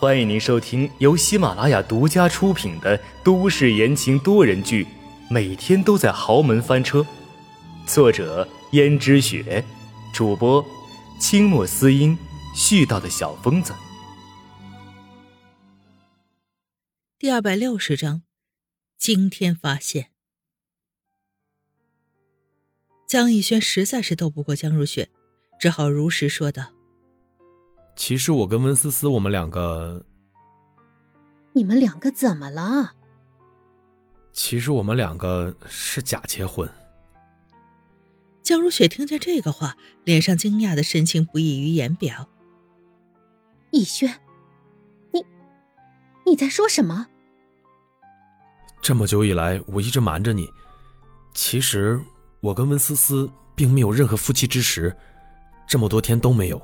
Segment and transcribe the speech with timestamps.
[0.00, 4.84] 欢迎您收听由喜马拉雅独家出品的都市言情多人剧
[5.28, 7.00] 《每天都在豪门翻车》，
[7.84, 9.64] 作者：胭脂雪，
[10.14, 10.64] 主播：
[11.18, 12.16] 清墨思音，
[12.54, 13.74] 絮叨的小疯子。
[17.18, 18.22] 第二百六十章，
[18.96, 20.12] 惊天发现。
[23.08, 25.08] 江逸轩实在是斗不过江如雪，
[25.58, 26.70] 只好如实说道
[27.98, 30.04] ：“其实我跟温思思，我们两个……
[31.52, 32.92] 你们两个怎么了？
[34.32, 36.70] 其实我们两个是假结婚。”
[38.40, 42.28] 江如雪听见这个话，脸上惊讶的神情不溢于言表。
[43.72, 44.20] 逸轩，
[45.10, 45.26] 你
[46.24, 47.08] 你在说什么？
[48.80, 50.48] 这么久以来，我一直瞒着你，
[51.34, 52.00] 其实……
[52.40, 54.96] 我跟温思思并没有任何夫妻之实，
[55.66, 56.62] 这么多天都没有。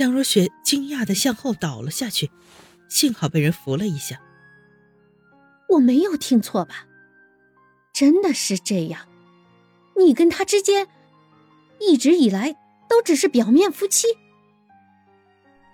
[0.00, 2.30] 江如雪惊讶的向后倒了下去，
[2.88, 4.18] 幸好被人扶了一下。
[5.68, 6.86] 我没有听错吧？
[7.92, 9.06] 真的是这样？
[9.98, 10.88] 你跟他之间
[11.78, 12.56] 一直以来
[12.88, 14.08] 都只是表面夫妻？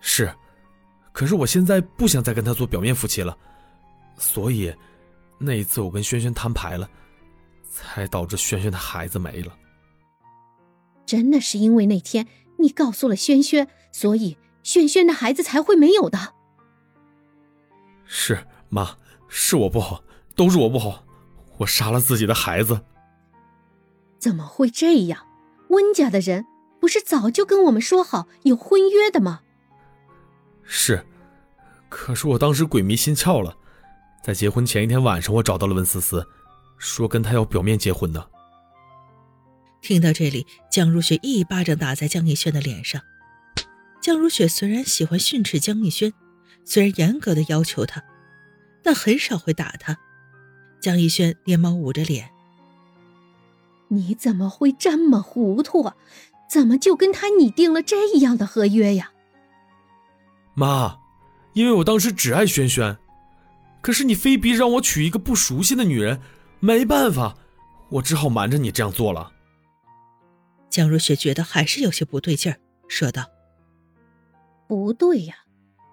[0.01, 0.35] 是，
[1.13, 3.39] 可是我现在不想再跟他做表面夫妻了，
[4.19, 4.75] 所以
[5.39, 6.91] 那一次我跟轩轩摊牌了。
[7.71, 9.57] 才导致轩轩的孩子没了。
[11.05, 12.27] 真的是因为那天
[12.59, 16.35] 你告诉了轩轩，所以轩轩的孩子才会没有的。
[18.05, 18.97] 是妈，
[19.29, 20.03] 是我不好，
[20.35, 21.05] 都是我不好，
[21.59, 22.81] 我杀了自己的孩子。
[24.19, 25.27] 怎么会这样？
[25.69, 26.47] 温家的人
[26.81, 29.41] 不是早就跟我们说好有婚约的吗？
[30.63, 31.05] 是，
[31.89, 33.57] 可是我当时鬼迷心窍了，
[34.23, 36.27] 在结婚前一天晚上，我找到了温思思。
[36.79, 38.31] 说跟他要表面结婚的。
[39.87, 43.01] 听到这里，江如雪一巴掌打在江逸轩的脸上。
[44.03, 46.13] 江如雪虽然喜欢训斥江逸轩，
[46.65, 48.03] 虽然严格的要求他，
[48.83, 49.97] 但很少会打他。
[50.81, 52.31] 江逸轩连忙捂着脸
[53.87, 55.95] ：“你怎么会这么糊涂啊？
[56.51, 59.13] 怎么就跟他拟定了这样的合约呀？”
[60.55, 60.99] 妈，
[61.53, 62.97] 因为我当时只爱轩轩，
[63.81, 66.21] 可是你非逼让我娶一个不熟悉的女人。
[66.59, 67.37] 没办法，
[67.91, 69.31] 我只好瞒着你这样做了。
[70.77, 73.31] 江如雪觉得还是有些不对劲儿，说道
[74.69, 75.35] ：“不对呀，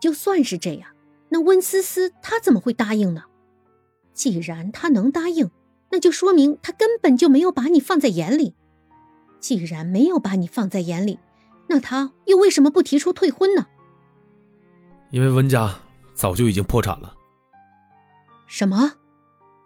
[0.01, 0.89] 就算是这样，
[1.29, 3.23] 那温思思她怎么会答应呢？
[4.11, 5.49] 既然她能答应，
[5.89, 8.55] 那就说明她根本就没有把你放在眼里。
[9.39, 11.17] 既然没有把你放在眼里，
[11.69, 13.67] 那她又为什么不提出退婚呢？
[15.11, 15.79] 因为温家
[16.13, 17.15] 早就已经破产了。
[18.47, 18.95] 什么？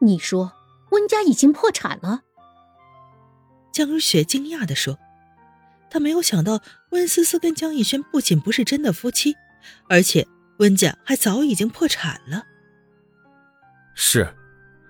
[0.01, 0.53] 你说？”
[0.91, 2.21] 温家已经破产了。
[3.71, 4.99] 江如雪惊讶的说
[5.89, 9.35] ：“她没有想到温思思跟江逸轩不仅不是真的夫妻，
[9.87, 10.27] 而且
[10.59, 12.43] 温家还早已经破产了。”
[13.95, 14.27] 是，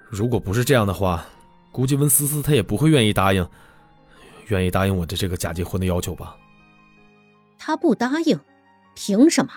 [0.10, 1.26] 如果不是这样的话，
[1.72, 3.48] 估计温思思她也不会愿意答应，
[4.48, 6.36] 愿意答应我的这个假结婚的要求吧。
[7.58, 8.40] 他不答应，
[8.96, 9.52] 凭什么？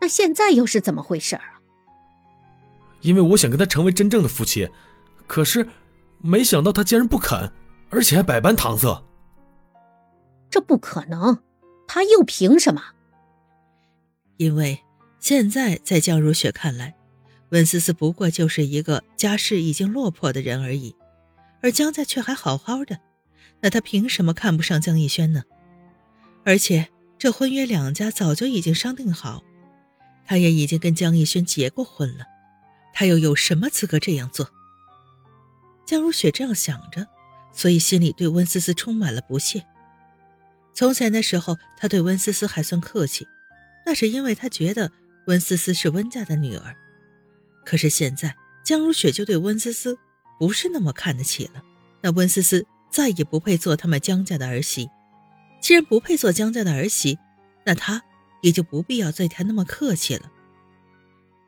[0.00, 1.42] 那现在又是怎么回事啊？
[3.00, 4.68] 因为我想跟他成为真正的夫妻。
[5.26, 5.68] 可是，
[6.18, 7.52] 没想到他竟然不肯，
[7.90, 9.02] 而且还百般搪塞。
[10.52, 11.42] 这不可能，
[11.88, 12.82] 他又凭什么？
[14.36, 14.78] 因为
[15.18, 16.94] 现在在江如雪看来，
[17.48, 20.94] 温思思不过就是一个家世已经落魄的人而已，
[21.62, 23.00] 而江家却还好好的，
[23.60, 25.42] 那他凭什么看不上江逸轩呢？
[26.44, 29.42] 而且这婚约两家早就已经商定好，
[30.26, 32.26] 他也已经跟江逸轩结过婚了，
[32.92, 34.50] 他又有什么资格这样做？
[35.86, 37.06] 江如雪这样想着，
[37.52, 39.64] 所以心里对温思思充满了不屑。
[40.74, 43.26] 从前的时候，他对温思思还算客气，
[43.84, 44.90] 那是因为他觉得
[45.26, 46.76] 温思思是温家的女儿。
[47.64, 48.34] 可是现在，
[48.64, 49.98] 江如雪就对温思思
[50.38, 51.62] 不是那么看得起了。
[52.00, 54.88] 那温思思再也不配做他们江家的儿媳。
[55.60, 57.18] 既然不配做江家的儿媳，
[57.64, 58.02] 那她
[58.40, 60.32] 也就不必要对她那么客气了。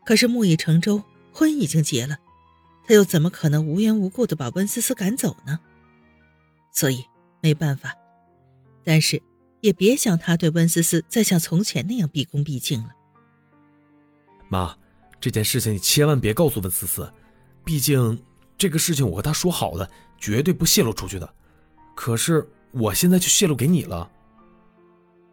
[0.04, 2.18] 可是木已成舟，婚已经结了。
[2.86, 5.58] 他又怎么可能无缘无故的把温思思赶走呢？
[6.70, 7.06] 所以
[7.40, 7.96] 没办法，
[8.84, 9.22] 但是
[9.60, 12.90] 也别想他对温思思再像从前那样毕恭毕敬了。
[14.48, 14.76] 妈，
[15.20, 17.12] 这件事情你千万别告诉温思思，
[17.64, 18.22] 毕竟
[18.58, 21.34] 这个事情我和她说好的，绝对不泄露出去的。
[21.94, 24.10] 可是我现在就泄露给你了。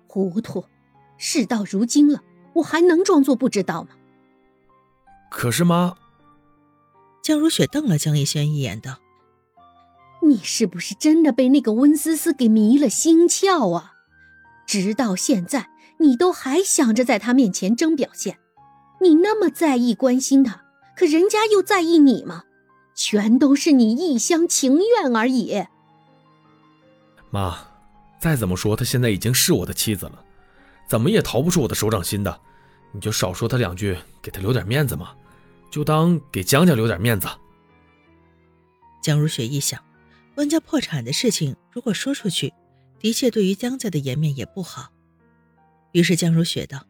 [0.07, 0.65] 糊涂，
[1.17, 3.89] 事到如今了，我还能装作不知道吗？
[5.29, 5.95] 可是妈。
[7.21, 8.97] 江如雪瞪了江逸轩一眼，道
[10.31, 13.95] ：“你是不是真的被那个温思思给迷了心窍啊？
[14.65, 15.69] 直到现在，
[15.99, 18.39] 你都还想着在他面前争表现，
[19.01, 20.63] 你那么在意关心他，
[20.95, 22.45] 可人家又在意你吗？
[22.95, 25.65] 全都是你一厢情愿而已。
[27.29, 27.57] 妈，
[28.21, 30.23] 再怎么说，她现在已经是我的妻子了，
[30.87, 32.39] 怎么也逃不出我的手掌心的。
[32.93, 35.11] 你就少说她两句，给她留点面子嘛，
[35.69, 37.27] 就当给江家留点面子。
[39.01, 39.81] 江如雪一想，
[40.35, 42.53] 温家破产的事情，如果说出去，
[42.99, 44.91] 的确对于江家的颜面也不好。
[45.91, 46.85] 于是江如雪道：“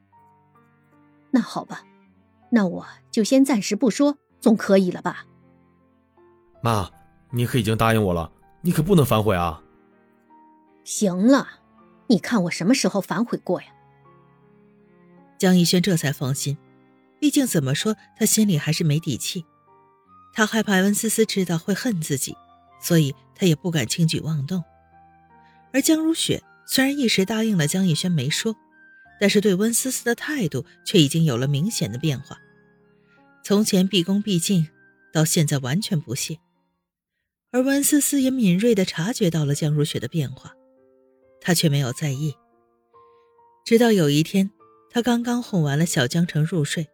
[1.31, 1.83] 那好吧，
[2.51, 5.25] 那我就先暂时不说，总可以了吧？”
[6.61, 6.91] 妈，
[7.31, 9.63] 你可已经答应我了，你可不能反悔啊！
[10.83, 11.47] 行了，
[12.07, 13.67] 你看我什么时候反悔过呀？
[15.39, 16.57] 江逸轩这才放心，
[17.19, 19.45] 毕竟怎么说，他心里还是没底气。
[20.33, 22.37] 他害怕温思思知道会恨自己，
[22.79, 24.63] 所以他也不敢轻举妄动。
[25.73, 28.55] 而江如雪虽然一时答应了江逸轩没说，
[29.19, 32.38] 但是对温思思的态度却已经有了明显的变化。
[33.43, 34.67] 从前毕恭毕敬，
[35.11, 36.38] 到现在完全不屑。
[37.51, 40.53] 而温思思也敏锐地察觉到了江如雪的变化，
[41.39, 42.35] 她却没有在意。
[43.65, 44.51] 直到有一天，
[44.91, 46.87] 她刚刚哄完了小江城入睡，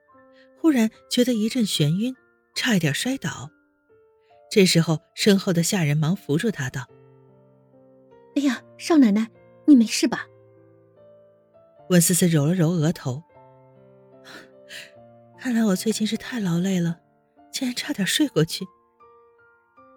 [0.61, 2.15] 忽然觉得一阵眩晕。
[2.55, 3.51] 差一点摔倒，
[4.49, 6.87] 这时候身后的下人忙扶住他，道
[8.35, 9.29] ：“哎呀，少奶奶，
[9.65, 10.25] 你没事吧？”
[11.89, 13.23] 温思思揉了揉额头，
[15.39, 16.99] 看来我最近是太劳累了，
[17.51, 18.65] 竟然差点睡过去。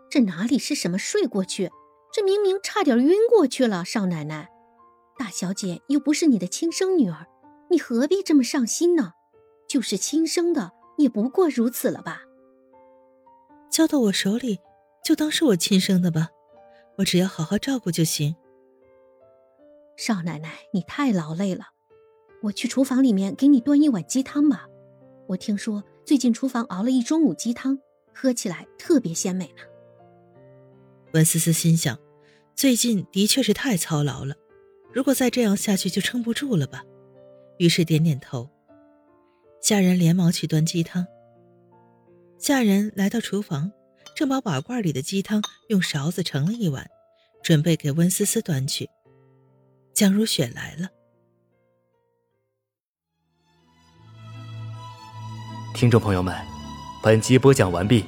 [0.08, 1.70] 这哪里是什么睡过去，
[2.12, 3.85] 这明明差点晕过去了。
[3.85, 4.50] 少奶奶，
[5.19, 7.26] 大小姐又不是你的亲生女儿，
[7.70, 9.12] 你何必这么上心呢？
[9.69, 12.23] 就是亲生的，也不过如此了吧？
[13.70, 14.58] 交到我手里，
[15.05, 16.28] 就当是我亲生的吧，
[16.99, 18.34] 我只要好好照顾就行。
[19.96, 21.67] 少奶奶，你太劳累了，
[22.43, 24.67] 我去厨房里面给你端一碗鸡汤吧。
[25.28, 27.78] 我听说最近厨房熬了一中午鸡汤，
[28.12, 29.62] 喝起来特别鲜美呢。
[31.12, 31.96] 文思思心想，
[32.56, 34.34] 最近的确是太操劳了，
[34.93, 36.82] 如果再这样下去就撑不住了吧。
[37.58, 38.49] 于是点点头，
[39.62, 41.06] 下人连忙去端鸡汤。
[42.41, 43.71] 下人来到厨房，
[44.17, 46.89] 正把瓦罐里的鸡汤用勺子盛了一碗，
[47.43, 48.89] 准备给温思思端去。
[49.93, 50.89] 蒋如雪来了。
[55.75, 56.35] 听众朋友们，
[57.03, 58.07] 本集播讲完毕，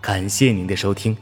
[0.00, 1.14] 感谢您的收听。